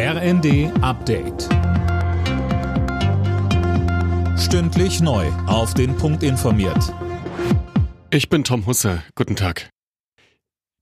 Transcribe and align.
RND 0.00 0.70
Update. 0.80 1.48
Stündlich 4.38 5.00
neu. 5.00 5.26
Auf 5.48 5.74
den 5.74 5.96
Punkt 5.96 6.22
informiert. 6.22 6.94
Ich 8.12 8.28
bin 8.28 8.44
Tom 8.44 8.66
Husse. 8.66 9.02
Guten 9.16 9.34
Tag. 9.34 9.70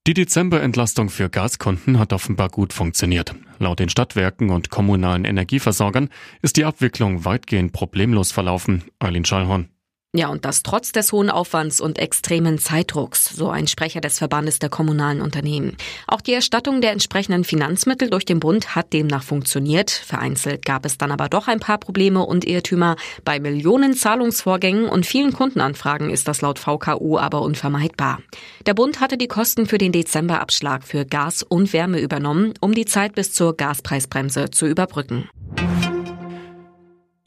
Die 0.06 0.12
Dezemberentlastung 0.12 1.08
für 1.08 1.30
Gaskunden 1.30 1.98
hat 1.98 2.12
offenbar 2.12 2.50
gut 2.50 2.74
funktioniert. 2.74 3.34
Laut 3.58 3.79
den 3.79 3.88
Stadtwerken 3.88 4.50
und 4.50 4.69
kommunalen 4.69 5.24
Energieversorgern 5.24 6.10
ist 6.42 6.58
die 6.58 6.67
Abwicklung 6.67 7.24
weitgehend 7.24 7.72
problemlos 7.72 8.33
verlaufen. 8.33 8.85
Eileen 8.98 9.24
Schallhorn. 9.24 9.71
Ja, 10.17 10.28
und 10.28 10.46
das 10.46 10.62
trotz 10.62 10.92
des 10.92 11.12
hohen 11.12 11.28
Aufwands 11.28 11.78
und 11.78 11.98
extremen 11.98 12.58
Zeitdrucks, 12.58 13.26
so 13.26 13.51
ein 13.51 13.66
Sprecher 13.66 14.01
des 14.01 14.19
Verbandes 14.19 14.58
der 14.58 14.71
kommunalen 14.71 15.21
Unternehmen. 15.21 15.76
Auch 16.06 16.23
die 16.23 16.33
Erstattung 16.33 16.80
der 16.80 16.92
entsprechenden 16.92 17.45
Finanzmittel 17.45 18.09
durch 18.09 18.24
den 18.24 18.41
Bund 18.41 18.74
hat 18.74 18.95
demnach 18.95 19.23
funktioniert. 19.23 19.91
Vereinzelt 19.91 20.65
gab 20.65 20.87
es 20.87 20.97
dann 20.97 21.12
aber 21.12 21.29
doch 21.29 21.48
ein 21.48 21.61
paar 21.61 21.77
Probleme 21.77 22.25
und 22.25 22.47
Irrtümer. 22.47 22.97
Bei 23.27 23.39
Millionen 23.39 23.92
Zahlungsvorgängen 23.92 24.89
und 24.89 25.05
vielen 25.05 25.34
Kundenanfragen 25.34 26.09
ist 26.09 26.28
das 26.28 26.41
laut 26.41 26.59
VKU 26.59 27.19
aber 27.19 27.42
unvermeidbar. 27.42 28.20
Der 28.64 28.73
Bund 28.73 29.01
hatte 29.01 29.19
die 29.19 29.28
Kosten 29.28 29.67
für 29.67 29.77
den 29.77 29.92
Dezemberabschlag 29.92 30.83
für 30.83 31.05
Gas 31.05 31.42
und 31.42 31.75
Wärme 31.75 32.01
übernommen, 32.01 32.55
um 32.61 32.73
die 32.73 32.87
Zeit 32.87 33.14
bis 33.14 33.34
zur 33.34 33.55
Gaspreisbremse 33.55 34.51
zu 34.51 34.64
überbrücken. 34.64 35.28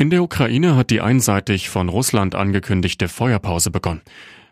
In 0.01 0.09
der 0.09 0.23
Ukraine 0.23 0.77
hat 0.77 0.91
die 0.91 1.01
einseitig 1.01 1.67
von 1.67 1.89
Russland 1.89 2.33
angekündigte 2.33 3.09
Feuerpause 3.09 3.69
begonnen. 3.69 4.01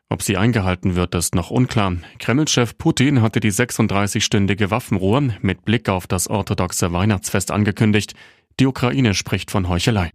Ob 0.10 0.22
sie 0.22 0.36
eingehalten 0.36 0.96
wird, 0.96 1.16
ist 1.16 1.36
noch 1.36 1.52
unklar. 1.52 1.96
Kreml-Chef 2.20 2.78
Putin 2.78 3.22
hatte 3.22 3.40
die 3.40 3.54
36-stündige 3.54 4.72
Waffenruhe 4.72 5.34
mit 5.42 5.64
Blick 5.64 5.88
auf 5.88 6.06
das 6.06 6.30
orthodoxe 6.30 6.92
Weihnachtsfest 6.92 7.52
angekündigt. 7.52 8.14
Die 8.60 8.66
Ukraine 8.66 9.14
spricht 9.14 9.50
von 9.50 9.70
Heuchelei. 9.70 10.10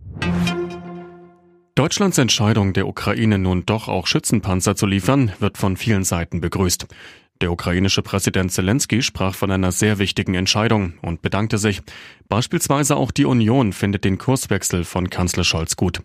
Deutschlands 1.77 2.19
Entscheidung, 2.19 2.75
der 2.75 2.87
Ukraine 2.87 3.39
nun 3.39 3.65
doch 3.65 3.89
auch 3.89 4.07
Schützenpanzer 4.07 4.77
zu 4.77 4.85
liefern, 4.85 5.33
wird 5.39 5.57
von 5.57 5.79
vielen 5.79 6.05
Seiten 6.05 6.43
begrüßt. 6.43 6.87
Der 7.43 7.51
ukrainische 7.51 8.03
Präsident 8.03 8.53
Zelensky 8.53 9.03
sprach 9.03 9.35
von 9.35 9.51
einer 9.51 9.73
sehr 9.73 9.99
wichtigen 9.99 10.35
Entscheidung 10.35 10.95
und 11.03 11.23
bedankte 11.23 11.59
sich. 11.59 11.83
Beispielsweise 12.29 12.97
auch 12.97 13.11
die 13.11 13.25
Union 13.25 13.73
findet 13.73 14.05
den 14.05 14.17
Kurswechsel 14.17 14.85
von 14.85 15.11
Kanzler 15.11 15.43
Scholz 15.43 15.75
gut. 15.75 16.03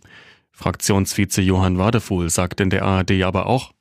Fraktionsvize 0.51 1.43
Johann 1.43 1.77
Wadefuhl 1.77 2.31
sagt 2.31 2.59
in 2.59 2.71
der 2.71 2.83
ARD 2.85 3.21
aber 3.21 3.45
auch, 3.45 3.71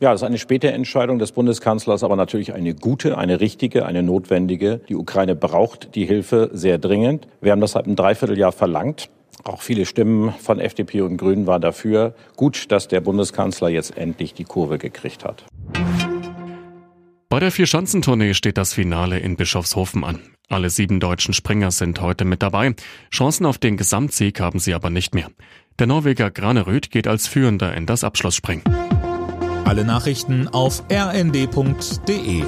ja, 0.00 0.12
das 0.12 0.22
ist 0.22 0.26
eine 0.26 0.38
späte 0.38 0.70
Entscheidung 0.70 1.18
des 1.18 1.32
Bundeskanzlers, 1.32 2.04
aber 2.04 2.14
natürlich 2.14 2.54
eine 2.54 2.74
gute, 2.74 3.18
eine 3.18 3.40
richtige, 3.40 3.84
eine 3.84 4.04
notwendige. 4.04 4.80
Die 4.88 4.94
Ukraine 4.94 5.34
braucht 5.34 5.96
die 5.96 6.06
Hilfe 6.06 6.50
sehr 6.52 6.78
dringend. 6.78 7.26
Wir 7.40 7.50
haben 7.50 7.60
das 7.60 7.72
seit 7.72 7.86
einem 7.86 7.96
Dreivierteljahr 7.96 8.52
verlangt. 8.52 9.10
Auch 9.42 9.62
viele 9.62 9.86
Stimmen 9.86 10.32
von 10.38 10.60
FDP 10.60 11.00
und 11.00 11.16
Grünen 11.16 11.48
waren 11.48 11.62
dafür. 11.62 12.14
Gut, 12.36 12.70
dass 12.70 12.86
der 12.86 13.00
Bundeskanzler 13.00 13.70
jetzt 13.70 13.96
endlich 13.96 14.34
die 14.34 14.44
Kurve 14.44 14.78
gekriegt 14.78 15.24
hat. 15.24 15.44
Bei 17.32 17.40
der 17.40 17.50
Vierschanzentournee 17.50 18.34
steht 18.34 18.58
das 18.58 18.74
Finale 18.74 19.18
in 19.18 19.36
Bischofshofen 19.36 20.04
an. 20.04 20.18
Alle 20.50 20.68
sieben 20.68 21.00
deutschen 21.00 21.32
Springer 21.32 21.70
sind 21.70 21.98
heute 22.02 22.26
mit 22.26 22.42
dabei. 22.42 22.74
Chancen 23.10 23.46
auf 23.46 23.56
den 23.56 23.78
Gesamtsieg 23.78 24.38
haben 24.38 24.58
sie 24.58 24.74
aber 24.74 24.90
nicht 24.90 25.14
mehr. 25.14 25.30
Der 25.78 25.86
Norweger 25.86 26.30
Graneröd 26.30 26.90
geht 26.90 27.08
als 27.08 27.28
Führender 27.28 27.74
in 27.74 27.86
das 27.86 28.04
Abschlussspringen. 28.04 28.64
Alle 29.64 29.86
Nachrichten 29.86 30.46
auf 30.46 30.82
rnd.de 30.92 32.42